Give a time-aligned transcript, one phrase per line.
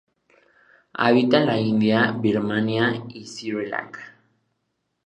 [0.93, 4.03] Habita en la India, Birmania y Sri Lanka.